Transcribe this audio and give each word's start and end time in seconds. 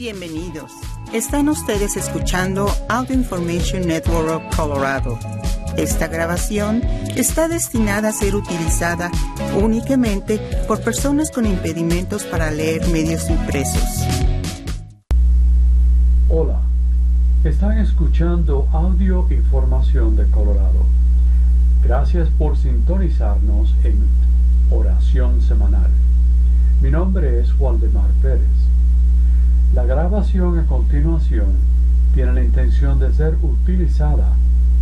Bienvenidos. 0.00 0.72
Están 1.12 1.50
ustedes 1.50 1.94
escuchando 1.94 2.70
Audio 2.88 3.14
Information 3.14 3.86
Network 3.86 4.56
Colorado. 4.56 5.18
Esta 5.76 6.08
grabación 6.08 6.80
está 7.16 7.48
destinada 7.48 8.08
a 8.08 8.12
ser 8.12 8.34
utilizada 8.34 9.10
únicamente 9.62 10.38
por 10.66 10.80
personas 10.80 11.30
con 11.30 11.44
impedimentos 11.44 12.24
para 12.24 12.50
leer 12.50 12.88
medios 12.88 13.28
impresos. 13.28 13.84
Hola, 16.30 16.62
están 17.44 17.76
escuchando 17.76 18.70
Audio 18.72 19.30
Información 19.30 20.16
de 20.16 20.24
Colorado. 20.30 20.86
Gracias 21.84 22.30
por 22.38 22.56
sintonizarnos 22.56 23.74
en 23.84 24.02
Oración 24.70 25.42
Semanal. 25.42 25.90
Mi 26.80 26.90
nombre 26.90 27.40
es 27.40 27.52
Waldemar 27.60 28.08
Pérez. 28.22 28.79
La 29.74 29.84
grabación 29.84 30.58
a 30.58 30.66
continuación 30.66 31.46
tiene 32.12 32.32
la 32.32 32.42
intención 32.42 32.98
de 32.98 33.12
ser 33.12 33.36
utilizada 33.40 34.32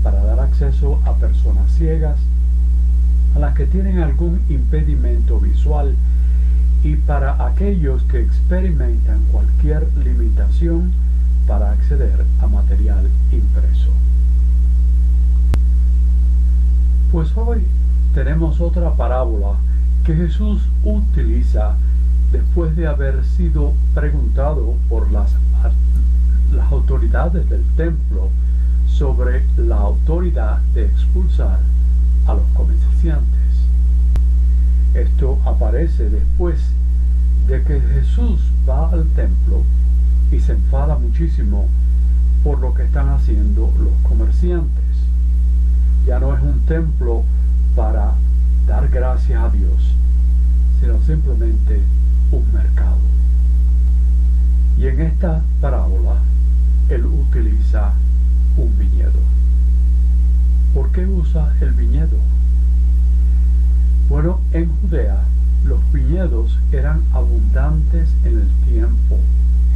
para 0.03 0.25
dar 0.25 0.41
acceso 0.41 0.99
a 1.05 1.13
personas 1.15 1.71
ciegas, 1.73 2.17
a 3.37 3.39
las 3.39 3.55
que 3.55 3.67
tienen 3.67 3.99
algún 3.99 4.41
impedimento 4.49 5.39
visual 5.41 5.95
y 6.83 6.97
para 6.97 7.45
aquellos 7.47 8.03
que 8.05 8.23
experimentan 8.23 9.21
cualquier 9.31 9.87
limitación 9.99 10.93
para 11.47 11.73
acceder 11.73 12.25
a 12.41 12.47
material 12.47 13.11
impreso. 13.31 13.91
Pues 17.13 17.31
hoy 17.37 17.63
tenemos 18.15 18.59
otra 18.63 18.95
parábola 18.95 19.57
que 20.05 20.15
Jesús 20.15 20.63
utiliza 20.83 21.77
después 22.33 22.77
de 22.77 22.87
haber 22.87 23.25
sido 23.25 23.73
preguntado 23.95 24.75
por 24.89 25.11
las, 25.11 25.33
las 26.53 26.73
autoridades 26.73 27.49
del 27.49 27.65
templo 27.77 28.31
sobre 28.87 29.45
la 29.57 29.77
autoridad 29.77 30.59
de 30.75 30.87
expulsar 30.87 31.61
a 32.27 32.35
los 32.35 32.45
comerciantes. 32.55 33.39
Esto 34.95 35.39
aparece 35.45 36.11
después 36.11 36.59
de 37.47 37.63
que 37.63 37.81
Jesús 37.81 38.41
va 38.69 38.91
al 38.91 39.07
templo 39.09 39.63
y 40.31 40.41
se 40.41 40.53
enfada 40.53 40.99
muchísimo 40.99 41.69
por 42.45 42.59
lo 42.61 42.75
que 42.75 42.85
están 42.85 43.09
haciendo 43.09 43.73
los 43.79 43.93
comerciantes. 44.03 44.85
Ya 46.07 46.19
no 46.19 46.35
es 46.35 46.43
un 46.43 46.61
templo 46.67 47.23
para 47.75 48.15
dar 48.67 48.89
gracias 48.89 49.43
a 49.43 49.51
Dios, 49.51 49.95
sino 50.81 51.01
simplemente 51.03 51.81
un 52.31 52.53
mercado. 52.53 52.99
Y 54.79 54.87
en 54.87 55.01
esta 55.01 55.43
parábola 55.61 56.17
él 56.89 57.07
utiliza 57.07 57.93
un 58.57 58.79
viñedo. 58.79 59.21
¿Por 60.75 60.91
qué 60.93 61.07
usa 61.07 61.55
el 61.61 61.73
viñedo? 61.73 62.19
Bueno, 64.09 64.41
en 64.53 64.71
Judea 64.81 65.23
los 65.65 65.81
viñedos 65.93 66.59
eran 66.73 67.03
abundantes 67.13 68.09
en 68.25 68.41
el 68.41 68.49
tiempo 68.67 69.19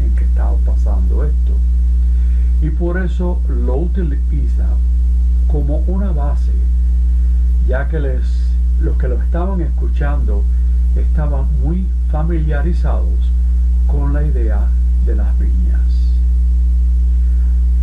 en 0.03 0.14
que 0.14 0.25
estaba 0.25 0.56
pasando 0.64 1.25
esto. 1.25 1.56
Y 2.62 2.70
por 2.70 3.03
eso 3.03 3.41
lo 3.48 3.77
utiliza 3.77 4.69
como 5.48 5.78
una 5.89 6.12
base, 6.12 6.53
ya 7.69 7.89
que 7.89 8.00
les, 8.00 8.25
los 8.80 8.97
que 8.97 9.08
lo 9.08 9.20
estaban 9.20 9.61
escuchando 9.61 10.45
estaban 10.97 11.47
muy 11.62 11.86
familiarizados 12.12 13.32
con 13.86 14.12
la 14.12 14.22
idea 14.22 14.68
de 15.06 15.16
las 15.16 15.36
viñas. 15.38 15.80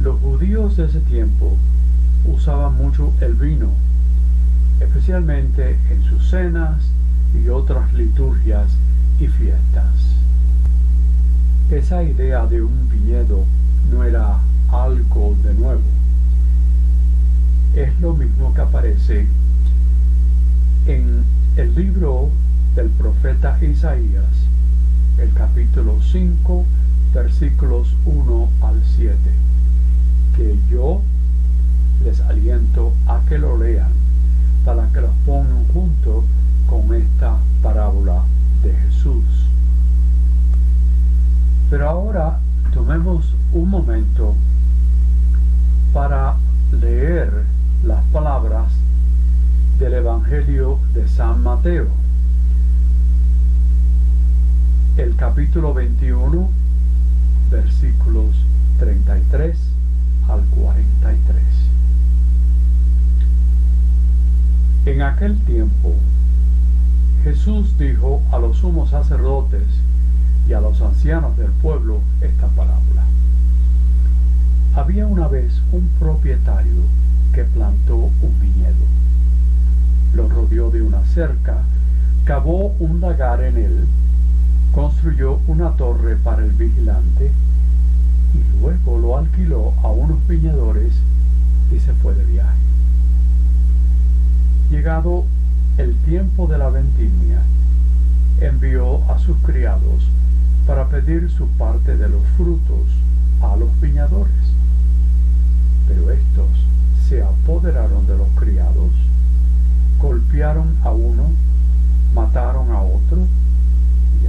Los 0.03 0.19
judíos 0.21 0.77
de 0.77 0.85
ese 0.85 0.99
tiempo 0.99 1.57
usaban 2.25 2.75
mucho 2.75 3.11
el 3.21 3.33
vino, 3.33 3.71
especialmente 4.79 5.79
en 5.89 6.03
sus 6.03 6.29
cenas 6.29 6.79
y 7.43 7.49
otras 7.49 7.91
liturgias 7.93 8.67
y 9.19 9.27
fiestas. 9.27 9.95
Esa 11.71 12.03
idea 12.03 12.45
de 12.45 12.61
un 12.61 12.87
viñedo 12.87 13.45
no 13.91 14.03
era 14.03 14.37
algo 14.71 15.35
de 15.43 15.55
nuevo. 15.55 15.81
Es 17.75 17.99
lo 17.99 18.13
mismo 18.13 18.53
que 18.53 18.61
aparece 18.61 19.27
en 20.85 21.23
el 21.57 21.73
libro 21.73 22.29
del 22.75 22.89
profeta 22.89 23.57
Isaías, 23.61 24.25
el 25.17 25.33
capítulo 25.33 25.99
5, 26.01 26.65
versículos 27.13 27.95
1 28.05 28.49
al 28.61 28.81
7, 28.95 29.17
que 30.35 30.57
yo 30.69 31.01
les 32.03 32.21
aliento 32.21 32.93
a 33.07 33.21
que 33.27 33.37
lo 33.37 33.57
lean 33.57 33.91
para 34.63 34.87
que 34.89 35.01
los 35.01 35.11
pongan 35.25 35.67
junto 35.73 36.23
con 36.67 36.93
esta 36.93 37.37
parábola 37.61 38.23
de 38.63 38.73
Jesús. 38.73 39.25
Pero 41.69 41.89
ahora 41.89 42.39
tomemos 42.73 43.33
un 43.51 43.69
momento 43.69 44.35
para 45.91 46.35
leer 46.71 47.31
las 47.83 48.03
palabras 48.05 48.71
del 49.79 49.93
Evangelio 49.95 50.79
de 50.93 51.07
San 51.07 51.41
Mateo 51.41 51.87
el 55.01 55.08
capítulo 55.19 55.73
21, 55.73 56.49
versículos 57.51 58.27
33 58.79 59.57
al 60.29 60.45
43. 60.45 61.43
En 64.85 65.01
aquel 65.01 65.37
tiempo, 65.39 65.93
Jesús 67.25 67.77
dijo 67.77 68.21
a 68.31 68.39
los 68.39 68.59
sumos 68.59 68.91
sacerdotes 68.91 69.67
y 70.47 70.53
a 70.53 70.61
los 70.61 70.81
ancianos 70.81 71.35
del 71.37 71.51
pueblo 71.51 71.99
esta 72.21 72.47
parábola. 72.47 73.03
Había 74.73 75.05
una 75.05 75.27
vez 75.27 75.61
un 75.73 75.89
propietario 75.99 76.83
que 77.33 77.43
plantó 77.43 77.97
un 77.97 78.39
viñedo. 78.39 78.85
Lo 80.13 80.29
rodeó 80.29 80.71
de 80.71 80.81
una 80.81 81.03
cerca, 81.03 81.57
cavó 82.23 82.73
un 82.79 83.01
lagar 83.01 83.43
en 83.43 83.57
él 83.57 83.87
construyó 84.79 85.41
una 85.47 85.71
torre 85.71 86.15
para 86.15 86.41
el 86.41 86.51
vigilante 86.51 87.33
y 88.33 88.61
luego 88.61 88.97
lo 88.97 89.17
alquiló 89.17 89.73
a 89.83 89.91
unos 89.91 90.25
viñadores 90.25 90.93
y 91.69 91.79
se 91.81 91.91
fue 91.95 92.15
de 92.15 92.23
viaje. 92.23 92.57
Llegado 94.71 95.25
el 95.77 95.95
tiempo 96.05 96.47
de 96.47 96.59
la 96.59 96.69
vendimia, 96.69 97.41
envió 98.39 99.03
a 99.11 99.19
sus 99.19 99.35
criados 99.39 100.07
para 100.65 100.87
pedir 100.87 101.29
su 101.29 101.45
parte 101.49 101.97
de 101.97 102.07
los 102.07 102.23
frutos 102.37 102.87
a 103.41 103.57
los 103.57 103.81
viñadores. 103.81 104.53
Pero 105.89 106.09
estos 106.09 106.47
se 107.09 107.21
apoderaron 107.21 108.07
de 108.07 108.15
los 108.15 108.29
criados, 108.29 108.91
golpearon 109.99 110.77
a 110.85 110.91
uno, 110.91 111.31
mataron 112.13 112.71
a 112.71 112.81
otro, 112.81 113.27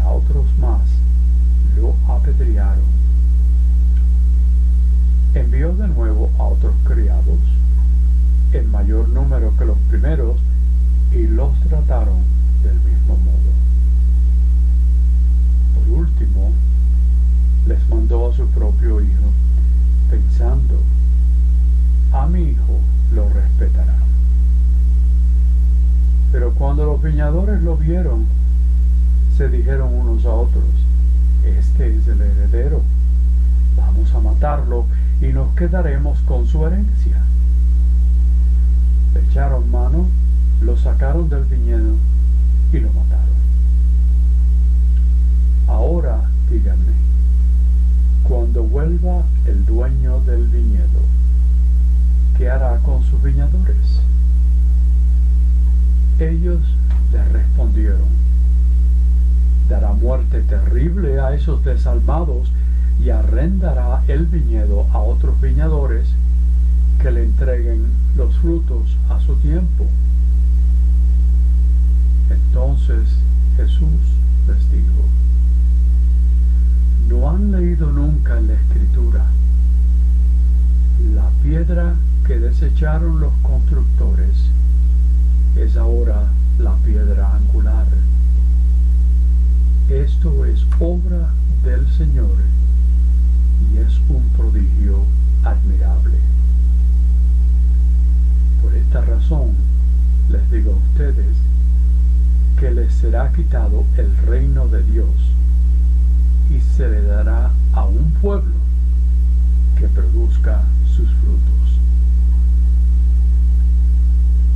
a 0.00 0.11
otros 0.11 0.47
más 0.59 0.81
lo 1.77 1.94
apedrearon. 2.12 2.91
Envió 5.34 5.72
de 5.75 5.88
nuevo 5.88 6.31
a 6.38 6.44
otros 6.44 6.75
criados, 6.84 7.38
en 8.53 8.71
mayor 8.71 9.09
número 9.09 9.56
que 9.56 9.65
los 9.65 9.78
primeros, 9.89 10.37
y 11.12 11.27
los 11.27 11.59
trataron 11.69 12.19
del 12.62 12.75
mismo 12.81 13.16
modo. 13.16 13.50
Por 15.75 15.99
último, 15.99 16.50
les 17.66 17.89
mandó 17.89 18.31
a 18.31 18.34
su 18.34 18.47
propio 18.49 19.01
hijo, 19.01 19.33
pensando, 20.10 20.80
a 22.13 22.27
mi 22.27 22.42
hijo 22.42 22.80
lo 23.15 23.28
respetarán. 23.28 24.01
Pero 26.33 26.54
cuando 26.54 26.86
los 26.86 27.03
viñadores 27.03 27.63
lo 27.63 27.77
vieron, 27.77 28.27
se 29.41 29.48
dijeron 29.48 29.95
unos 29.95 30.27
a 30.27 30.34
otros, 30.34 30.66
este 31.47 31.97
es 31.97 32.07
el 32.07 32.21
heredero, 32.21 32.83
vamos 33.75 34.13
a 34.13 34.21
matarlo 34.21 34.84
y 35.22 35.28
nos 35.28 35.54
quedaremos 35.54 36.21
con 36.27 36.47
su 36.47 36.66
herencia. 36.66 37.22
Le 39.15 39.21
echaron 39.21 39.71
mano, 39.71 40.09
lo 40.60 40.77
sacaron 40.77 41.31
del 41.31 41.45
viñedo 41.45 41.95
y 42.71 42.81
lo 42.81 42.89
mataron. 42.89 43.41
Ahora 45.69 46.21
díganme, 46.51 46.92
cuando 48.25 48.63
vuelva 48.63 49.25
el 49.47 49.65
dueño 49.65 50.21
del 50.21 50.48
viñedo, 50.48 51.01
¿qué 52.37 52.51
hará 52.51 52.77
con 52.81 53.03
sus 53.04 53.22
viñadores? 53.22 54.03
Ellos 56.19 56.60
le 57.10 57.25
respondieron, 57.25 58.21
dará 59.71 59.93
muerte 59.93 60.43
terrible 60.43 61.21
a 61.21 61.33
esos 61.33 61.65
desalmados 61.65 62.51
y 63.01 63.11
arrendará 63.11 64.03
el 64.09 64.27
viñedo 64.27 64.84
a 64.93 64.99
otros 64.99 65.41
viñadores 65.41 66.09
que 67.01 67.13
le 67.13 67.22
entreguen 67.22 67.84
los 68.17 68.37
frutos 68.39 68.97
a 69.09 69.21
su 69.21 69.37
tiempo. 69.37 69.87
Entonces 72.31 73.09
Jesús 73.57 74.01
les 74.49 74.72
dijo, 74.72 75.05
¿no 77.09 77.31
han 77.31 77.53
leído 77.53 77.93
nunca 77.93 78.39
en 78.39 78.49
la 78.49 78.55
escritura 78.55 79.25
la 81.15 81.31
piedra 81.45 81.95
que 82.27 82.41
desecharon 82.41 83.21
los 83.21 83.33
constructores 83.43 84.51
es 85.57 85.77
ahora 85.77 86.25
la 86.59 86.75
piedra 86.84 87.37
angular? 87.37 87.87
Esto 89.91 90.45
es 90.45 90.65
obra 90.78 91.31
del 91.65 91.84
Señor 91.98 92.37
y 93.75 93.78
es 93.78 93.98
un 94.09 94.22
prodigio 94.37 94.98
admirable. 95.42 96.16
Por 98.63 98.72
esta 98.77 99.01
razón 99.01 99.51
les 100.31 100.48
digo 100.48 100.75
a 100.75 100.92
ustedes 100.92 101.37
que 102.60 102.71
les 102.71 102.92
será 102.95 103.33
quitado 103.33 103.84
el 103.97 104.16
reino 104.28 104.69
de 104.69 104.84
Dios 104.84 105.10
y 106.51 106.60
se 106.77 106.89
le 106.89 107.03
dará 107.03 107.51
a 107.72 107.84
un 107.84 108.13
pueblo 108.22 108.54
que 109.77 109.89
produzca 109.89 110.63
sus 110.87 111.09
frutos. 111.15 111.81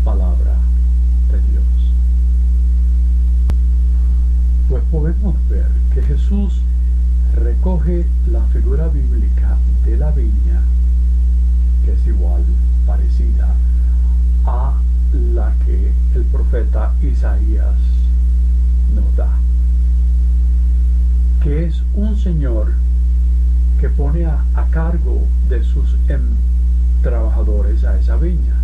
Palabra 0.05 0.55
de 1.33 1.41
Dios. 1.51 1.65
Pues 4.69 4.84
podemos 4.95 5.35
ver 5.49 5.67
que 5.93 6.03
Jesús 6.03 6.61
recoge 7.35 8.07
la 8.31 8.43
figura 8.53 8.87
bíblica 8.87 9.57
de 9.85 9.97
la 9.97 10.13
viña, 10.13 10.63
que 11.85 11.95
es 11.95 12.07
igual, 12.07 12.45
parecida 12.87 13.57
a 14.47 14.81
la 15.13 15.53
que 15.67 15.93
el 16.15 16.23
profeta 16.27 16.95
Isaías 17.03 17.75
nos 18.95 19.17
da, 19.17 19.37
que 21.43 21.65
es 21.65 21.83
un 21.95 22.17
señor 22.17 22.75
que 23.81 23.89
pone 23.89 24.27
a, 24.27 24.45
cargo 24.71 25.27
de 25.49 25.65
sus 25.65 25.97
em, 26.07 26.23
trabajadores 27.03 27.83
a 27.83 27.99
esa 27.99 28.15
viña. 28.17 28.55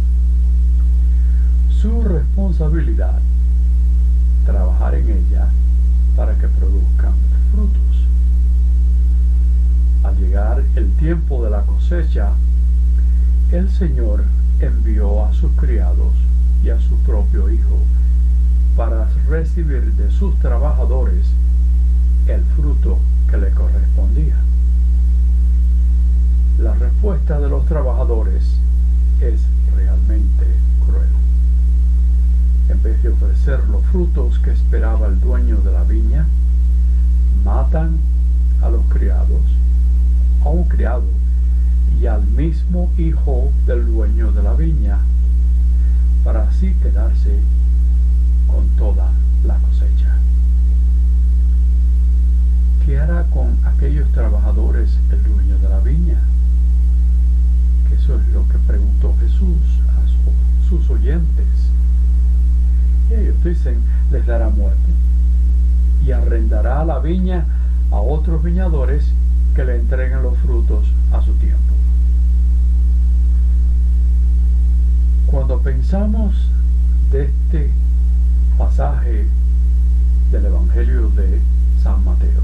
Su 1.71 2.03
responsabilidad, 2.03 3.19
trabajar 4.44 4.94
en 4.94 5.11
ella 5.11 5.49
para 6.20 6.34
que 6.34 6.49
produzcan 6.49 7.14
frutos. 7.50 7.96
Al 10.02 10.19
llegar 10.19 10.62
el 10.76 10.93
tiempo 10.96 11.43
de 11.43 11.49
la 11.49 11.62
cosecha, 11.62 12.32
el 13.52 13.70
Señor 13.70 14.25
envió 14.61 15.25
a 15.25 15.32
sus 15.32 15.50
criados 15.52 16.12
y 16.62 16.69
a 16.69 16.78
su 16.78 16.94
propio 17.06 17.49
hijo 17.49 17.78
para 18.76 19.08
recibir 19.31 19.94
de 19.94 20.11
sus 20.11 20.38
trabajadores 20.40 21.25
el 22.26 22.44
fruto 22.55 22.99
que 23.31 23.38
le 23.38 23.50
correspondía. 23.52 24.37
La 26.58 26.75
respuesta 26.75 27.40
de 27.40 27.49
los 27.49 27.64
trabajadores 27.64 28.44
es 29.22 29.40
realmente 29.75 30.44
cruel. 30.84 31.30
En 32.70 32.81
vez 32.84 33.02
de 33.02 33.08
ofrecer 33.08 33.58
los 33.69 33.82
frutos 33.87 34.38
que 34.38 34.52
esperaba 34.52 35.08
el 35.08 35.20
dueño 35.20 35.56
de 35.56 35.72
la 35.72 35.82
viña, 35.82 36.25
matan 37.44 37.99
a 38.62 38.70
los 38.70 38.84
criados, 38.87 39.43
a 40.44 40.50
un 40.50 40.64
criado 40.64 41.02
y 42.00 42.06
al 42.06 42.25
mismo 42.28 42.88
hijo 42.96 43.50
del 43.67 43.87
dueño 43.87 44.31
de 44.31 44.43
la 44.44 44.55
viña, 44.55 44.99
para 46.22 46.44
así 46.44 46.72
quedarse 46.75 47.40
con 48.46 48.69
toda 48.76 49.11
la 49.44 49.58
cosecha. 49.58 50.17
¿Qué 52.87 53.00
hará 53.00 53.25
con 53.25 53.58
aquellos 53.64 54.11
trabajadores 54.12 54.96
el 55.11 55.22
dueño 55.25 55.58
de 55.58 55.69
la 55.69 55.81
viña? 55.81 56.20
Eso 57.93 58.19
es 58.20 58.28
lo 58.28 58.49
que 58.49 58.58
preguntó 58.58 59.14
Jesús 59.20 59.58
a 59.88 60.69
sus 60.69 60.88
oyentes. 60.88 61.70
Dicen, 63.44 63.81
les 64.12 64.26
dará 64.26 64.50
muerte 64.50 64.92
y 66.04 66.12
arrendará 66.12 66.84
la 66.84 66.98
viña 66.98 67.46
a 67.90 67.96
otros 67.96 68.42
viñadores 68.42 69.12
que 69.54 69.64
le 69.64 69.76
entreguen 69.76 70.22
los 70.22 70.37
frutos 70.38 70.87
a 71.12 71.22
su 71.22 71.32
tiempo. 71.34 71.75
Cuando 75.26 75.60
pensamos 75.60 76.34
de 77.10 77.25
este 77.25 77.70
pasaje 78.58 79.26
del 80.31 80.44
Evangelio 80.44 81.08
de 81.10 81.40
San 81.82 82.04
Mateo, 82.04 82.43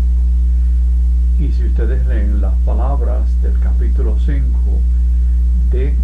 y 1.38 1.52
si 1.52 1.66
ustedes 1.66 2.06
leen 2.06 2.40
las 2.40 2.54
palabras 2.64 3.30
del 3.42 3.58
capítulo 3.60 4.16
5 4.18 4.40
de 5.70 5.94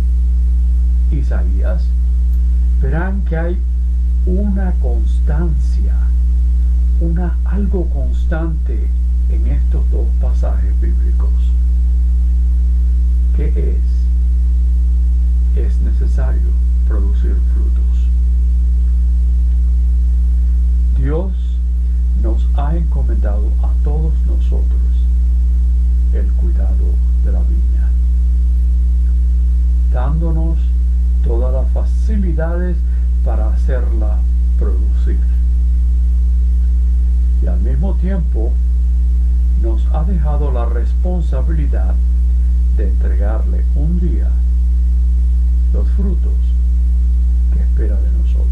Isaías, 1.10 1.84
verán 2.80 3.22
que 3.22 3.36
hay 3.36 3.58
una 4.26 4.72
constancia, 4.80 5.94
una 7.00 7.36
algo 7.44 7.88
constante 7.90 8.88
en 9.28 9.46
estos 9.48 9.90
dos 9.90 10.06
pasajes 10.20 10.80
bíblicos. 10.80 11.32
¿Qué 13.36 13.48
es? 15.56 15.64
Es 15.64 15.80
necesario 15.80 16.50
producir 16.86 17.36
frutos. 17.52 18.08
Dios 20.98 21.32
nos 22.22 22.46
ha 22.56 22.76
encomendado 22.76 23.50
a 23.62 23.72
todos 23.82 24.12
nosotros 24.26 24.80
el 26.12 26.30
cuidado 26.34 26.94
de 27.24 27.32
la 27.32 27.40
viña, 27.40 27.90
dándonos 29.92 30.58
todas 31.24 31.52
las 31.52 31.72
facilidades 31.72 32.76
para 33.24 33.48
hacerla 33.48 34.19
producir. 34.58 35.19
Y 37.42 37.46
al 37.46 37.60
mismo 37.60 37.94
tiempo 37.94 38.52
nos 39.62 39.84
ha 39.92 40.04
dejado 40.04 40.52
la 40.52 40.66
responsabilidad 41.12 41.94
de 42.78 42.88
entregarle 42.88 43.66
un 43.74 44.00
día 44.00 44.31
los 45.74 45.86
frutos 45.90 46.32
que 47.52 47.62
espera 47.62 48.00
de 48.00 48.10
nosotros. 48.12 48.48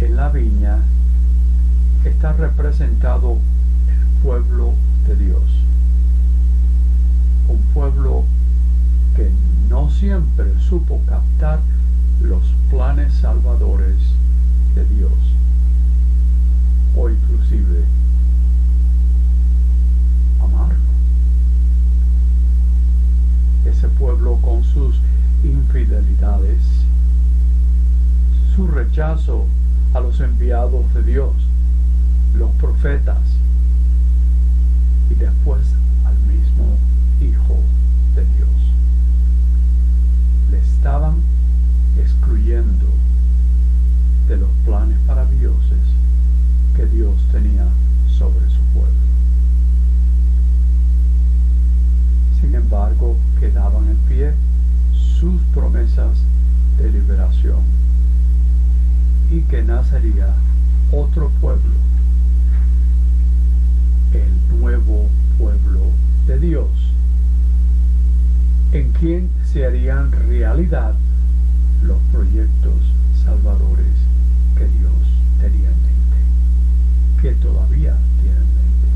En 0.00 0.16
la 0.16 0.28
viña 0.28 0.80
está 2.04 2.34
representado 2.34 3.38
el 3.88 4.22
pueblo 4.22 4.74
de 5.08 5.16
Dios, 5.16 5.42
un 7.48 7.58
pueblo 7.72 8.24
que 9.16 9.30
no 9.70 9.88
siempre 9.90 10.44
supo 10.60 11.00
captar 11.08 11.60
los 12.20 12.42
planes 12.68 13.14
salvadores 13.14 13.96
de 14.74 14.84
Dios, 14.94 15.12
o 16.94 17.08
inclusive 17.08 17.86
Ese 23.64 23.88
pueblo 23.88 24.38
con 24.42 24.64
sus 24.64 24.96
infidelidades, 25.44 26.62
su 28.54 28.66
rechazo 28.66 29.46
a 29.94 30.00
los 30.00 30.20
enviados 30.20 30.92
de 30.94 31.02
Dios, 31.02 31.32
los 32.34 32.50
profetas, 32.52 33.20
y 35.10 35.14
después 35.14 35.62
al 36.04 36.16
mismo 36.20 36.76
Hijo 37.20 37.58
de 38.14 38.24
Dios. 38.36 38.48
Le 40.50 40.58
estaban 40.58 41.16
excluyendo 41.98 42.86
de 44.28 44.36
los 44.38 44.50
planes 44.64 44.98
maravillosos 45.06 45.78
que 46.74 46.86
Dios 46.86 47.14
tenía 47.30 47.66
sobre 48.08 48.48
su 48.48 48.60
pueblo. 48.74 48.92
Sin 52.40 52.54
embargo, 52.54 53.16
que 53.42 53.50
daban 53.50 53.88
en 53.88 53.96
pie 54.08 54.32
sus 55.18 55.42
promesas 55.52 56.16
de 56.78 56.92
liberación 56.92 57.58
y 59.32 59.40
que 59.40 59.64
nacería 59.64 60.28
otro 60.92 61.28
pueblo, 61.40 61.74
el 64.12 64.60
nuevo 64.60 65.08
pueblo 65.38 65.80
de 66.28 66.38
Dios, 66.38 66.68
en 68.70 68.92
quien 68.92 69.28
se 69.52 69.66
harían 69.66 70.12
realidad 70.12 70.94
los 71.82 71.98
proyectos 72.12 72.80
salvadores 73.24 73.96
que 74.56 74.68
Dios 74.68 74.92
tenía 75.40 75.68
en 75.68 75.82
mente, 75.82 76.16
que 77.20 77.32
todavía 77.32 77.96
tiene 78.22 78.38
en 78.38 78.54
mente. 78.54 78.88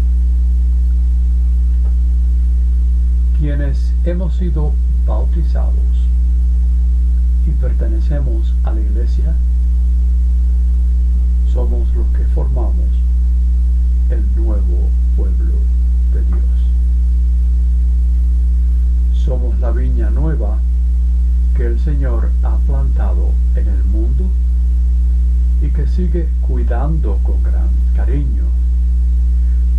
Quienes 3.41 3.96
hemos 4.07 4.37
sido 4.37 4.73
bautizados 5.05 5.75
y 7.45 7.51
pertenecemos 7.51 8.55
a 8.63 8.73
la 8.73 8.81
iglesia, 8.81 9.35
somos 11.53 11.93
los 11.93 12.07
que 12.17 12.25
formamos 12.27 12.87
el 14.11 14.25
nuevo 14.37 14.89
pueblo 15.17 15.55
de 16.15 16.23
Dios. 16.23 16.41
Somos 19.25 19.59
la 19.59 19.73
viña 19.73 20.11
nueva 20.11 20.59
que 21.57 21.67
el 21.67 21.81
Señor 21.81 22.31
ha 22.45 22.57
plantado 22.59 23.33
en 23.57 23.67
el 23.67 23.85
mundo 23.85 24.25
y 25.61 25.69
que 25.71 25.89
sigue 25.89 26.29
cuidando 26.43 27.19
con 27.25 27.43
gran 27.43 27.71
cariño, 27.97 28.45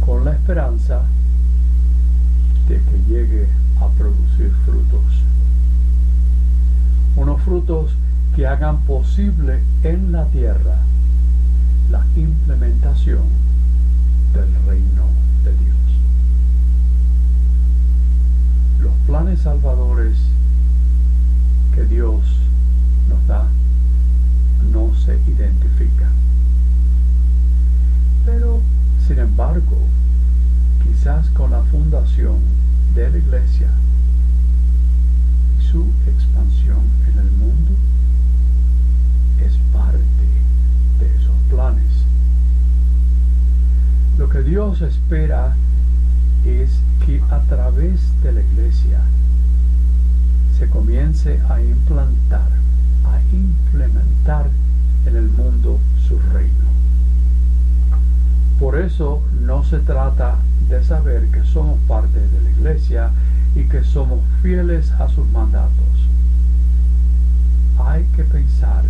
con 0.06 0.26
la 0.26 0.34
esperanza 0.34 1.04
de 2.68 2.76
que 2.76 3.14
llegue 3.14 3.48
a 3.82 3.88
producir 3.98 4.52
frutos. 4.66 5.04
Unos 7.16 7.42
frutos 7.42 7.92
que 8.36 8.46
hagan 8.46 8.82
posible 8.84 9.64
en 9.84 10.12
la 10.12 10.26
tierra 10.26 10.82
la 11.90 12.06
implementación 12.16 13.24
del 14.34 14.54
reino 14.68 15.06
de 15.44 15.52
Dios. 15.52 15.76
Los 18.82 18.94
planes 19.08 19.40
salvadores 19.40 20.18
que 21.74 21.86
Dios 21.86 22.22
nos 23.10 23.26
da 23.28 23.48
no 24.72 24.94
se 24.96 25.18
identifican. 25.28 26.12
Pero, 28.26 28.62
sin 29.08 29.20
embargo, 29.20 29.78
quizás 30.84 31.30
con 31.30 31.52
la 31.52 31.62
fundación 31.64 32.40
de 32.98 33.12
la 33.12 33.18
iglesia 33.20 33.68
y 35.60 35.64
su 35.68 35.86
expansión 36.08 36.80
en 37.08 37.20
el 37.20 37.30
mundo, 37.30 37.72
es 39.40 39.54
parte 39.72 40.26
de 41.00 41.16
esos 41.16 41.36
planes. 41.48 41.94
Lo 44.18 44.28
que 44.30 44.42
Dios 44.42 44.82
espera 44.82 45.56
es 46.44 46.72
que 47.06 47.22
a 47.30 47.40
través 47.42 48.00
de 48.24 48.32
la 48.32 48.42
iglesia 48.42 49.02
se 50.58 50.68
comience 50.68 51.40
a 51.50 51.62
implantar, 51.62 52.50
a 53.06 53.22
implementar 53.32 54.50
en 55.06 55.16
el 55.16 55.30
mundo 55.30 55.80
su 56.08 56.18
reino. 56.34 56.66
Por 58.60 58.76
eso 58.76 59.22
no 59.40 59.64
se 59.64 59.78
trata 59.78 60.38
de 60.38 60.57
saber 60.84 61.28
que 61.32 61.44
somos 61.44 61.78
parte 61.88 62.20
de 62.20 62.42
la 62.42 62.50
iglesia 62.50 63.12
y 63.56 63.64
que 63.64 63.84
somos 63.84 64.20
fieles 64.42 64.92
a 64.92 65.08
sus 65.10 65.28
mandatos. 65.30 65.74
Hay 67.80 68.06
que 68.16 68.24
pensar 68.24 68.84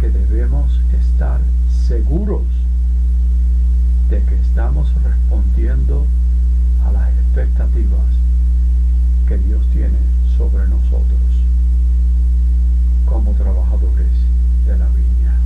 que 0.00 0.10
debemos 0.10 0.80
estar 0.92 1.40
seguros 1.86 2.42
de 4.10 4.22
que 4.24 4.34
estamos 4.34 4.92
respondiendo 5.04 6.06
a 6.86 6.92
las 6.92 7.08
expectativas 7.10 8.06
que 9.28 9.38
Dios 9.38 9.64
tiene 9.72 9.98
sobre 10.36 10.66
nosotros 10.68 11.20
como 13.06 13.32
trabajadores 13.32 14.12
de 14.66 14.78
la 14.78 14.86
viña. 14.88 15.36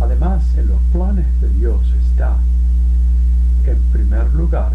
Además, 0.00 0.42
en 0.56 0.68
los 0.68 0.81
planes 0.92 1.26
de 1.40 1.48
Dios 1.48 1.80
está, 2.06 2.36
en 3.66 3.78
primer 3.92 4.32
lugar, 4.34 4.72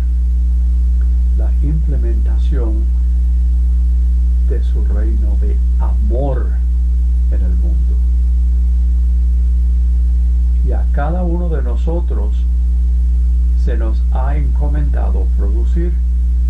la 1.38 1.52
implementación 1.62 2.86
de 4.50 4.64
su 4.64 4.84
reino 4.86 5.38
de 5.40 5.56
amor 5.80 6.48
en 7.32 7.42
el 7.42 7.56
mundo. 7.58 7.96
Y 10.66 10.72
a 10.72 10.86
cada 10.92 11.22
uno 11.22 11.50
de 11.50 11.62
nosotros 11.62 12.36
se 13.64 13.78
nos 13.78 14.02
ha 14.12 14.36
encomendado 14.38 15.28
producir 15.38 15.94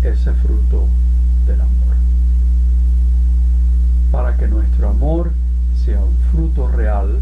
ese 0.02 0.32
fruto 0.32 0.88
del 1.46 1.60
amor. 1.60 1.94
Para 4.10 4.36
que 4.38 4.48
nuestro 4.48 4.88
amor 4.88 5.32
sea 5.84 6.00
un 6.00 6.16
fruto 6.32 6.68
real, 6.68 7.20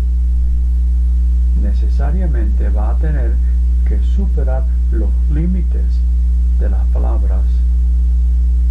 necesariamente 1.63 2.69
va 2.69 2.91
a 2.91 2.97
tener 2.97 3.35
que 3.87 4.01
superar 4.03 4.65
los 4.93 5.11
límites 5.31 6.01
de 6.59 6.71
las 6.71 6.85
palabras 6.89 7.45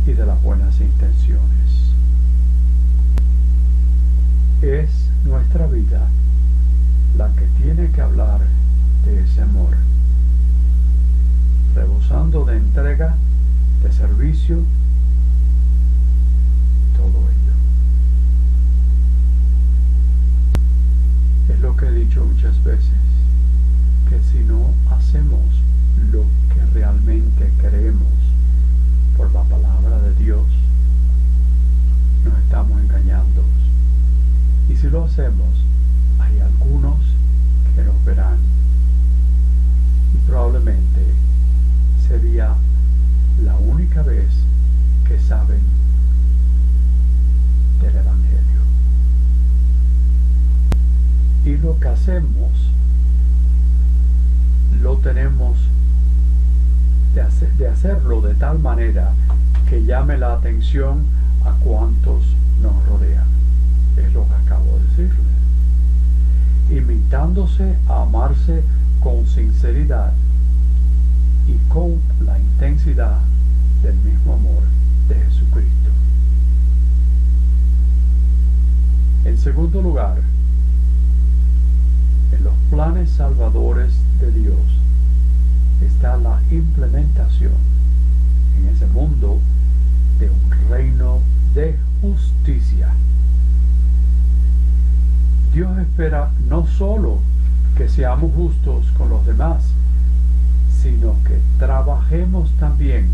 y 0.06 0.14
de 0.14 0.26
las 0.26 0.42
buenas 0.42 0.80
intenciones. 0.80 1.92
Es 4.62 5.10
nuestra 5.24 5.68
vida 5.68 6.08
la 7.18 7.30
que 7.34 7.46
tiene 7.62 7.90
que 7.92 8.02
hablar 8.02 8.42
de 9.06 9.24
ese 9.24 9.42
amor, 9.42 9.76
rebosando 11.76 12.46
de 12.46 12.58
entrega, 12.58 13.16
de 13.84 13.92
servicio, 13.92 14.64
Es 21.56 21.62
lo 21.62 21.74
que 21.78 21.86
he 21.86 21.92
dicho 21.92 22.26
muchas 22.26 22.62
veces, 22.66 23.00
que 24.10 24.20
si 24.30 24.44
no 24.44 24.74
hacemos 24.92 25.40
lo 26.12 26.24
que 26.54 26.66
realmente 26.74 27.50
queremos 27.62 28.12
por 29.16 29.32
la 29.32 29.42
palabra 29.44 30.02
de 30.02 30.14
Dios, 30.16 30.46
nos 32.26 32.38
estamos 32.40 32.82
engañando. 32.82 33.42
Y 34.70 34.76
si 34.76 34.90
lo 34.90 35.06
hacemos, 35.06 35.64
hay 36.20 36.42
algunos 36.42 37.00
que 37.74 37.84
nos 37.84 38.04
verán. 38.04 38.40
Y 40.14 40.28
probablemente 40.28 41.06
sería 42.06 42.54
la 43.46 43.56
única 43.56 44.04
vez 44.04 44.28
que 45.08 45.18
saben 45.22 45.62
del 47.82 47.96
Evangelio. 47.96 48.46
Y 51.46 51.58
lo 51.58 51.80
que 51.80 51.85
hacemos 51.96 52.52
lo 54.82 54.98
tenemos 54.98 55.58
de, 57.14 57.52
de 57.58 57.68
hacerlo 57.70 58.22
de 58.22 58.36
tal 58.36 58.60
manera 58.60 59.14
que 59.70 59.86
llame 59.86 60.18
la 60.18 60.34
atención 60.34 61.06
a 61.46 61.52
cuantos 61.64 62.26
nos 62.62 62.86
rodean. 62.88 63.28
Es 63.96 64.14
lo 64.14 64.28
que 64.28 64.34
acabo 64.34 64.78
de 64.78 64.84
decirles. 64.88 65.26
Imitándose 66.70 67.78
a 67.88 68.02
amarse 68.02 68.62
con 69.00 69.26
sinceridad 69.26 70.12
y 71.48 71.56
con 71.70 72.02
la 72.26 72.38
intensidad 72.38 73.22
del 73.82 73.96
mismo 73.96 74.34
amor 74.34 74.64
de 75.08 75.16
Jesucristo. 75.16 75.90
En 79.24 79.38
segundo 79.38 79.82
lugar, 79.82 80.18
en 82.32 82.44
los 82.44 82.54
planes 82.70 83.10
salvadores 83.12 83.94
de 84.20 84.32
Dios 84.32 84.60
está 85.82 86.18
la 86.18 86.42
implementación 86.52 87.54
en 88.58 88.70
ese 88.70 88.88
mundo 88.88 89.40
de 90.20 90.30
un 90.30 90.70
reino 90.70 91.20
de 91.54 91.78
justicia. 92.02 92.94
Dios 95.54 95.78
espera 95.78 96.32
no 96.50 96.66
solo 96.68 97.20
que 97.78 97.90
seamos 97.90 98.32
justos 98.34 98.86
con 98.98 99.10
los 99.10 99.26
demás, 99.26 99.64
sino 100.82 101.16
que 101.24 101.40
trabajemos 101.60 102.52
también 102.60 103.10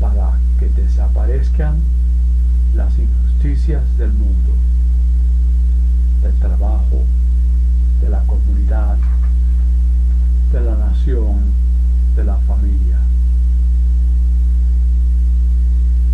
para 0.00 0.38
que 0.58 0.68
desaparezcan 0.68 1.76
las 2.74 2.92
injusticias 2.98 3.82
del 3.98 4.12
mundo, 4.12 4.52
del 6.22 6.34
trabajo, 6.38 7.02
de 8.00 8.08
la 8.08 8.20
comunidad, 8.24 8.96
de 10.52 10.60
la 10.60 10.76
nación, 10.76 11.40
de 12.16 12.24
la 12.24 12.36
familia. 12.38 12.98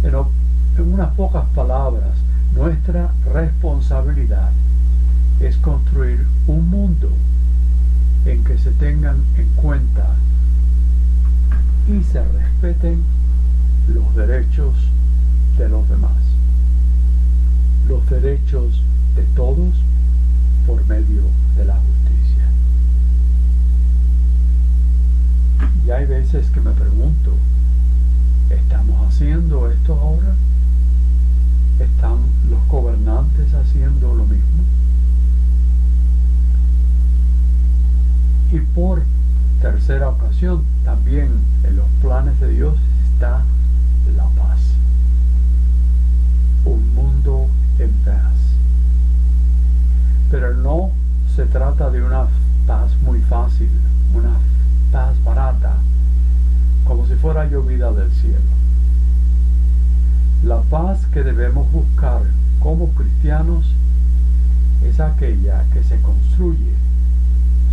En 0.02 0.92
unas 0.92 1.12
pocas 1.14 1.44
palabras, 1.54 2.18
nuestra 2.54 3.12
responsabilidad 3.32 4.50
es 5.40 5.56
construir 5.58 6.26
un 6.46 6.70
mundo 6.70 7.10
en 8.24 8.44
que 8.44 8.58
se 8.58 8.70
tengan 8.72 9.24
en 9.36 9.48
cuenta 9.56 10.14
y 11.88 12.02
se 12.04 12.22
respeten 12.22 13.02
los 13.88 14.14
derechos 14.14 14.74
de 15.56 15.68
los 15.68 15.88
demás, 15.88 16.16
los 17.88 18.08
derechos 18.08 18.82
de 19.16 19.22
todos 19.34 19.74
por 20.66 20.86
medio 20.86 21.22
de 21.56 21.64
la 21.64 21.74
justicia. 21.74 22.44
Y 25.86 25.90
hay 25.90 26.04
veces 26.04 26.50
que 26.50 26.60
me 26.60 26.72
pregunto, 26.72 27.32
¿estamos 28.50 29.08
haciendo 29.08 29.70
esto 29.70 29.98
ahora? 29.98 30.34
¿Están 31.80 32.18
los 32.50 32.66
gobernantes 32.68 33.54
haciendo 33.54 34.14
lo 34.14 34.24
mismo? 34.24 34.62
Y 38.52 38.60
por 38.60 39.02
también 40.84 41.30
en 41.64 41.76
los 41.76 41.86
planes 42.00 42.38
de 42.38 42.50
Dios 42.50 42.76
está 43.12 43.42
la 44.16 44.24
paz. 44.40 44.60
Un 46.64 46.94
mundo 46.94 47.48
en 47.80 47.90
paz. 48.04 48.34
Pero 50.30 50.54
no 50.54 50.92
se 51.34 51.44
trata 51.46 51.90
de 51.90 52.04
una 52.04 52.28
paz 52.68 52.92
muy 53.02 53.20
fácil, 53.22 53.68
una 54.14 54.36
paz 54.92 55.16
barata, 55.24 55.74
como 56.84 57.04
si 57.08 57.14
fuera 57.14 57.44
llovida 57.46 57.90
del 57.90 58.12
cielo. 58.12 58.38
La 60.44 60.60
paz 60.60 61.04
que 61.12 61.24
debemos 61.24 61.68
buscar 61.72 62.22
como 62.60 62.90
cristianos 62.90 63.66
es 64.84 65.00
aquella 65.00 65.64
que 65.72 65.82
se 65.82 66.00
construye 66.00 66.74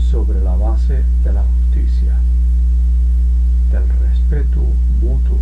sobre 0.10 0.42
la 0.42 0.56
base 0.56 1.04
de 1.24 1.32
la 1.32 1.44
justicia, 1.44 2.16
del 3.76 3.90
respeto 4.00 4.62
mutuo 5.02 5.38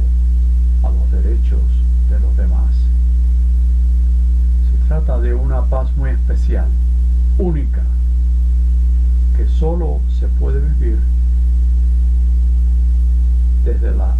a 0.81 0.89
los 0.89 1.11
derechos 1.11 1.61
de 2.09 2.19
los 2.19 2.35
demás. 2.35 2.73
Se 4.71 4.87
trata 4.87 5.19
de 5.19 5.35
una 5.35 5.61
paz 5.65 5.95
muy 5.95 6.09
especial, 6.09 6.65
única, 7.37 7.83
que 9.37 9.47
solo 9.47 9.99
se 10.19 10.27
puede 10.27 10.59
vivir 10.61 10.97
desde 13.65 13.95
la 13.95 14.15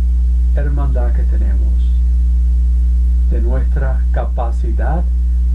hermandad 0.56 1.12
que 1.14 1.24
tenemos, 1.24 1.74
de 3.32 3.42
nuestra 3.42 4.00
capacidad 4.12 5.04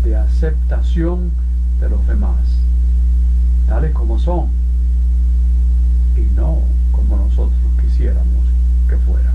de 0.02 0.16
aceptación 0.16 1.30
de 1.80 1.88
los 1.90 2.04
demás, 2.08 2.40
tales 3.68 3.92
como 3.92 4.18
son, 4.18 4.48
y 6.16 6.22
no 6.34 6.62
como 6.90 7.16
nosotros 7.16 7.60
quisiéramos 7.80 8.48
que 8.88 8.96
fuera. 8.96 9.32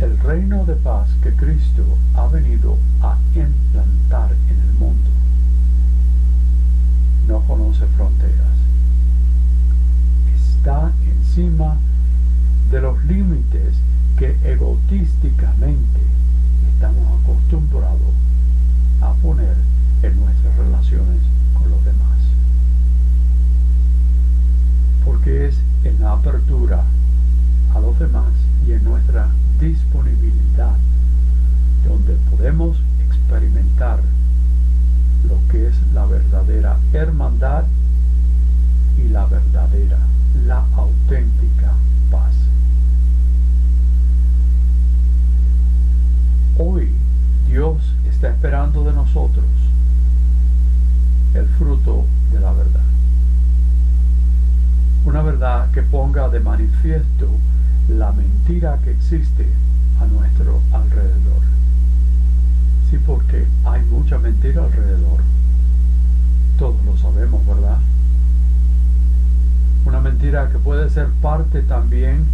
El 0.00 0.18
reino 0.18 0.64
de 0.64 0.74
paz 0.74 1.08
que 1.28 1.34
Cristo 1.34 1.84
ha 2.14 2.26
venido 2.28 2.78
a 3.02 3.18
implantar 3.34 4.32
en 4.32 4.58
el 4.62 4.72
mundo 4.78 5.10
no 7.26 7.40
conoce 7.40 7.86
fronteras. 7.96 8.56
Está 10.34 10.90
encima 11.04 11.76
de 12.70 12.80
los 12.80 13.04
límites 13.04 13.74
que 14.18 14.38
egotísticamente 14.42 16.00
estamos 16.72 17.20
acostumbrados 17.20 18.14
a 19.02 19.12
poner 19.14 19.56
en 20.02 20.16
nuestras 20.16 20.56
relaciones 20.56 21.20
con 21.52 21.70
los 21.70 21.84
demás. 21.84 22.18
Porque 25.04 25.48
es 25.48 25.60
en 25.84 26.00
la 26.00 26.12
apertura 26.12 26.84
a 27.74 27.80
los 27.80 27.98
demás 27.98 28.32
y 28.66 28.72
en 28.72 28.84
nuestra 28.84 29.28
disponibilidad 29.60 30.76
donde 31.84 32.14
podemos 32.30 32.76
experimentar 33.06 34.00
lo 35.28 35.36
que 35.50 35.68
es 35.68 35.74
la 35.92 36.06
verdadera 36.06 36.78
hermandad 36.92 37.64
y 38.96 39.08
la 39.08 39.26
verdadera, 39.26 39.98
la 40.46 40.64
auténtica 40.76 41.72
paz. 42.10 42.34
Hoy 46.58 46.92
Dios 47.46 47.94
está 48.08 48.28
esperando 48.28 48.84
de 48.84 48.92
nosotros 48.92 49.44
el 51.34 51.46
fruto 51.58 52.06
de 52.32 52.40
la 52.40 52.52
verdad. 52.52 52.80
Una 55.04 55.22
verdad 55.22 55.70
que 55.70 55.82
ponga 55.82 56.28
de 56.28 56.40
manifiesto 56.40 57.28
la 57.88 58.12
mentira 58.12 58.78
que 58.84 58.90
existe 58.90 59.46
a 60.00 60.06
nuestro 60.06 60.60
alrededor. 60.72 61.57
Sí, 62.90 62.96
porque 63.04 63.46
hay 63.64 63.82
mucha 63.84 64.18
mentira 64.18 64.64
alrededor. 64.64 65.20
Todos 66.58 66.82
lo 66.86 66.96
sabemos, 66.96 67.44
¿verdad? 67.46 67.78
Una 69.84 70.00
mentira 70.00 70.48
que 70.50 70.58
puede 70.58 70.88
ser 70.88 71.08
parte 71.20 71.60
también, 71.62 72.26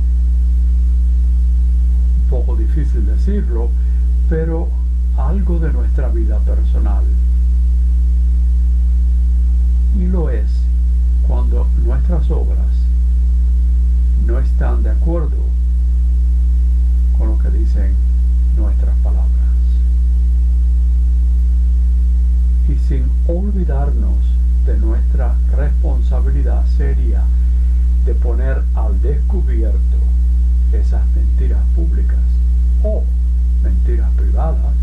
un 2.22 2.30
poco 2.30 2.54
difícil 2.54 3.04
decirlo, 3.04 3.68
pero 4.28 4.68
algo 5.16 5.58
de 5.58 5.72
nuestra 5.72 6.08
vida 6.08 6.38
personal. 6.38 7.04
Y 9.98 10.06
lo 10.06 10.30
es 10.30 10.50
cuando 11.26 11.66
nuestras 11.84 12.30
obras 12.30 12.68
no 14.24 14.38
están 14.38 14.84
de 14.84 14.90
acuerdo 14.90 15.36
con 17.18 17.28
lo 17.28 17.38
que 17.40 17.50
dicen 17.50 17.94
nuestras 18.56 18.96
palabras. 18.98 19.34
y 22.68 22.76
sin 22.88 23.04
olvidarnos 23.54 24.18
de 24.66 24.76
nuestra 24.78 25.36
responsabilidad 25.56 26.66
seria 26.76 27.22
de 28.04 28.12
poner 28.14 28.64
al 28.74 29.00
descubierto 29.00 29.96
esas 30.72 31.06
mentiras 31.14 31.62
públicas 31.76 32.18
o 32.82 33.04
mentiras 33.62 34.10
privadas 34.16 34.74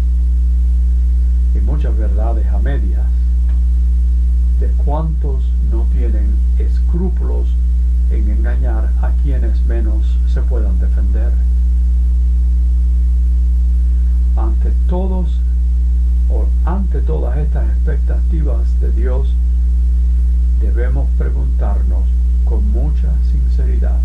y 1.53 1.59
muchas 1.59 1.97
verdades 1.97 2.47
a 2.47 2.59
medias 2.59 3.05
de 4.61 4.67
cuántos 4.85 5.43
no 5.69 5.85
tienen 5.91 6.33
escrúpulos 6.57 7.49
en 8.09 8.29
engañar 8.29 8.89
a 9.01 9.11
quienes 9.21 9.65
menos 9.65 10.17
se 10.33 10.41
puedan 10.43 10.79
defender. 10.79 11.33
Ante 14.37 14.71
todos 14.87 15.41
ante 16.65 17.01
todas 17.01 17.37
estas 17.37 17.67
de 18.79 18.91
Dios, 18.91 19.27
debemos 20.59 21.09
preguntarnos 21.17 22.03
con 22.45 22.69
mucha 22.71 23.11
sinceridad, 23.31 23.99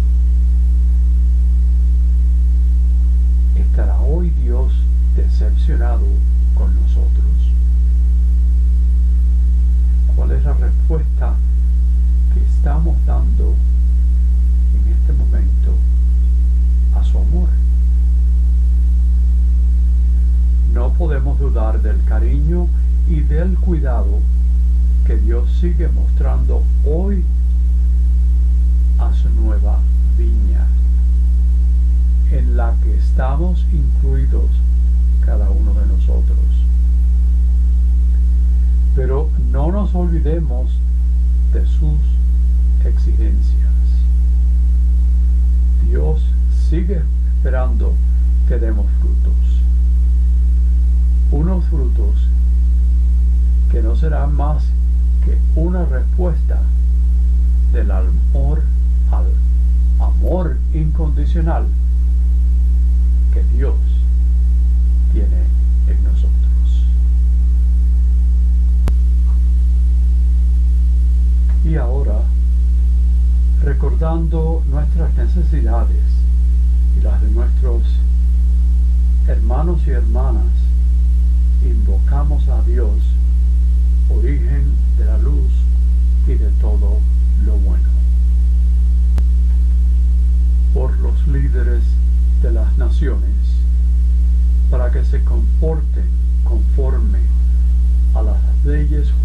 ¿estará 3.55 4.01
hoy 4.01 4.31
Dios 4.31 4.73
decepcionado 5.15 6.07
con 6.55 6.75
nosotros? 6.75 7.53
¿Cuál 10.15 10.31
es 10.31 10.43
la 10.45 10.55
respuesta 10.55 11.35
que 12.33 12.43
estamos 12.45 12.97
dando 13.05 13.55
en 14.75 14.93
este 14.93 15.13
momento 15.13 15.75
a 16.95 17.05
su 17.05 17.19
amor? 17.19 17.49
no 20.77 20.93
podemos 20.93 21.39
dudar 21.39 21.81
del 21.81 22.05
cariño 22.05 22.69
y 23.09 23.21
del 23.21 23.57
cuidado 23.57 24.21
que 25.07 25.17
Dios 25.17 25.49
sigue 25.61 25.89
mostrando 25.89 26.63
hoy 26.85 27.23
a 28.99 29.13
su 29.15 29.29
nueva 29.31 29.79
viña, 30.19 30.67
en 32.33 32.57
la 32.57 32.75
que 32.83 32.97
estamos 32.97 33.65
incluidos 33.73 34.51
cada 35.25 35.51
uno 35.51 35.75
de 35.75 35.87
nosotros. 35.87 36.39
Pero 38.95 39.31
no 39.53 39.71
nos 39.71 39.95
olvidemos 39.95 40.71
de 41.53 41.67
sus 41.67 42.01
exigencias. 42.85 43.73
Dios 45.87 46.21
sigue 46.69 47.03
esperando 47.37 47.95
que 48.49 48.59
demos 48.59 48.87
frutos 49.01 49.37
unos 51.31 51.65
frutos 51.67 52.15
que 53.71 53.83
no 53.83 53.97
serán 53.97 54.35
más 54.35 54.65
una 55.55 55.85
respuesta 55.85 56.61
del 57.73 57.91
amor 57.91 58.63
al 59.11 59.27
amor 60.01 60.59
incondicional 60.75 61.67
que 63.33 63.43
Dios 63.57 63.77
tiene 65.13 65.43
en 65.89 66.05
nosotros. 66.05 66.37
Y 71.65 71.77
ahora, 71.77 72.21
recordando 73.63 74.63
nuestras 74.71 75.15
necesidades 75.15 76.05
y 76.99 77.03
las 77.03 77.21
de 77.23 77.31
nuestros 77.31 77.83
hermanos 79.27 79.81
y 79.87 79.91
hermanas 79.91 80.53
invocamos 81.65 82.49
a 82.49 82.63
Dios, 82.63 83.01
origen 84.09 84.73
de 84.99 85.05
la 85.05 85.19
luz 85.19 85.51
y 86.27 86.35
de 86.35 86.49
todo 86.61 87.01
lo 87.45 87.53
bueno. 87.59 87.97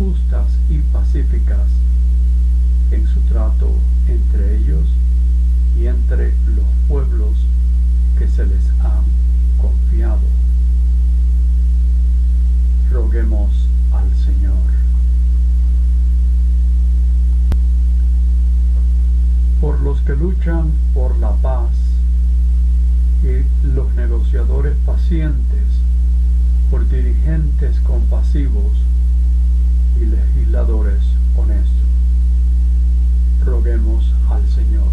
justas 0.02 0.48
y 0.70 0.80
pacíficas 0.92 1.68
en 2.92 3.08
su 3.08 3.20
trato 3.22 3.70
entre 4.08 4.58
ellos 4.58 4.88
y 5.80 5.86
entre 5.86 6.34
los 6.56 6.66
pueblos 6.88 7.36
que 8.18 8.28
se 8.28 8.46
les 8.46 8.70
han 8.80 9.04
confiado. 9.62 10.22
Roguemos 12.92 13.52
al 13.94 14.10
Señor. 14.18 14.56
Por 19.60 19.80
los 19.82 20.02
que 20.02 20.16
luchan 20.16 20.72
por 20.96 21.16
la 21.18 21.34
paz 21.34 21.70
y 23.24 23.68
los 23.68 23.94
negociadores 23.94 24.76
pacientes, 24.86 25.68
por 26.72 26.90
dirigentes 26.90 27.80
y 28.34 30.06
legisladores 30.06 31.04
honestos. 31.36 31.68
Roguemos 33.46 34.06
al 34.30 34.48
Señor. 34.48 34.88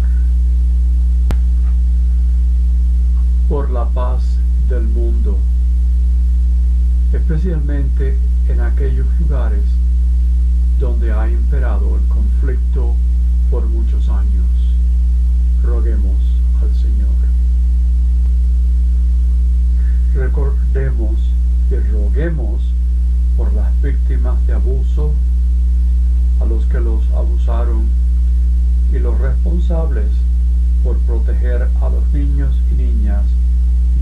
Por 3.47 3.69
la 3.69 3.85
paz 3.85 4.23
del 4.67 4.83
mundo, 4.89 5.37
especialmente 7.13 8.17
en 8.49 8.59
aquellos 8.59 9.07
lugares 9.21 9.63
donde 10.77 11.13
ha 11.13 11.29
imperado 11.29 11.95
el 11.95 12.05
conflicto 12.09 12.93
por 13.49 13.65
muchos 13.67 14.09
años. 14.09 14.49
Roguemos 15.63 16.17
al 16.61 16.75
Señor. 16.75 17.07
Recordemos 20.13 21.15
y 21.71 21.75
roguemos 21.93 22.61
por 23.39 23.53
las 23.53 23.81
víctimas 23.81 24.45
de 24.47 24.51
abuso, 24.51 25.13
a 26.41 26.45
los 26.45 26.65
que 26.65 26.81
los 26.81 27.09
abusaron 27.11 27.87
y 28.91 28.99
los 28.99 29.17
responsables 29.17 30.11
por 30.83 30.97
proteger 30.99 31.69
a 31.81 31.89
los 31.89 32.03
niños 32.11 32.53
y 32.69 32.75
niñas 32.75 33.23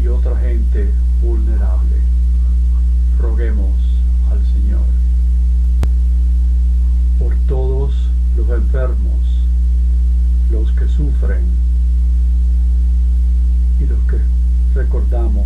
y 0.02 0.08
otra 0.08 0.36
gente 0.39 0.91
vulnerable. 1.21 1.97
Roguemos 3.19 3.76
al 4.32 4.43
Señor. 4.54 4.88
Por 7.19 7.36
todos 7.47 7.93
los 8.36 8.50
enfermos, 8.50 9.21
los 10.50 10.71
que 10.71 10.88
sufren 10.88 11.45
y 13.80 13.86
los 13.86 14.00
que 14.10 14.17
recordamos 14.73 15.45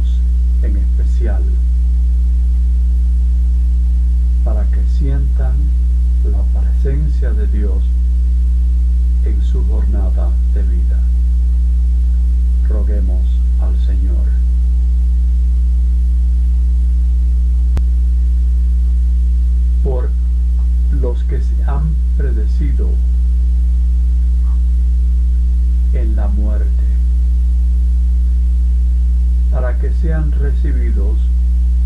en 0.63 0.77
especial, 0.77 1.43
para 4.43 4.63
que 4.65 4.81
sientan 4.97 5.53
la 6.23 6.41
presencia 6.59 7.31
de 7.31 7.45
Dios 7.47 7.83
en 9.23 9.39
su 9.43 9.63
jornada 9.65 10.31
de 10.55 10.63
vida. 10.63 10.99
Roguemos 12.67 13.21
al 13.59 13.77
Señor. 13.85 14.25
Por 19.83 20.09
los 20.91 21.23
que 21.25 21.39
se 21.39 21.63
han 21.63 21.93
predecido 22.17 22.89
en 25.93 26.15
la 26.15 26.27
muerte, 26.29 26.65
para 29.51 29.77
que 29.77 29.91
sean 29.93 30.31
recibidos 30.31 31.17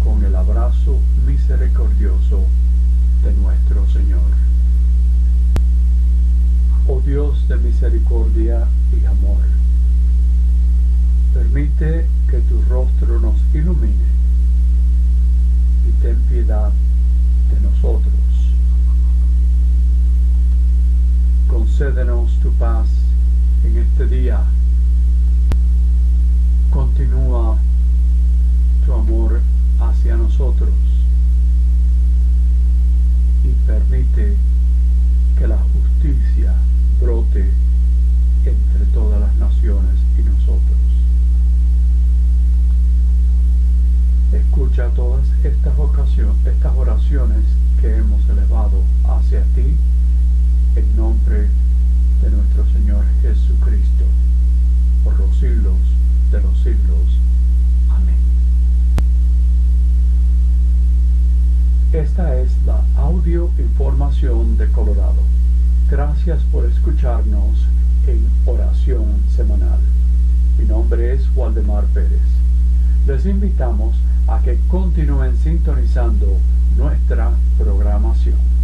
con 0.04 0.24
misericordioso 1.26 2.44
de 3.24 3.34
nuestro 3.34 3.88
Señor. 3.92 4.22
Oh 6.88 7.02
Dios 7.02 7.48
de 7.48 7.58
misericordia 7.58 8.68
y 8.94 9.06
amor, 9.06 9.42
permite 11.34 12.08
que 12.30 12.38
tu 12.42 12.62
rostro 12.70 13.20
nos 13.20 13.36
ilumine 13.54 14.06
y 15.88 16.02
ten 16.02 16.20
piedad 16.30 16.72
de 17.52 17.62
nosotros. 17.62 18.14
Concédenos 21.48 22.40
tu 22.42 22.52
paz 22.54 22.88
en 23.64 23.78
este 23.78 24.06
día. 24.06 24.44
Continúa 26.70 27.58
tu 28.86 28.94
amor 28.94 29.42
hacia 29.90 30.16
nosotros 30.16 30.70
y 33.44 33.68
permite 33.68 34.36
que 35.38 35.48
la 35.48 35.58
justicia 35.58 36.54
brote 37.02 37.52
entre 38.46 38.86
todas 38.94 39.20
las 39.20 39.36
naciones 39.36 39.96
y 40.18 40.24
nosotros. 40.24 40.78
Escucha 44.34 44.90
todas 44.90 45.26
estas, 45.44 45.74
estas 46.46 46.76
oraciones 46.76 47.44
que 47.80 47.98
hemos 47.98 48.28
elevado 48.30 48.82
hacia 49.08 49.44
ti 49.56 49.76
en 50.76 50.96
nombre 50.96 51.48
de 52.22 52.32
nuestro 52.32 52.66
Señor 52.74 53.06
Jesucristo, 53.22 54.06
por 55.04 55.18
los 55.20 55.38
siglos 55.38 55.78
de 56.32 56.42
los 56.42 56.58
siglos. 56.60 57.20
Esta 61.94 62.40
es 62.40 62.52
la 62.66 62.84
audio 62.98 63.50
información 63.58 64.58
de 64.58 64.68
Colorado. 64.72 65.22
Gracias 65.90 66.42
por 66.52 66.66
escucharnos 66.66 67.66
en 68.08 68.26
oración 68.46 69.22
semanal. 69.36 69.80
Mi 70.58 70.66
nombre 70.66 71.14
es 71.14 71.30
Waldemar 71.36 71.86
Pérez. 71.86 72.22
Les 73.08 73.26
invitamos 73.26 73.96
a 74.28 74.42
que 74.42 74.60
continúen 74.68 75.38
sintonizando 75.38 76.28
nuestra 76.78 77.32
programación. 77.58 78.55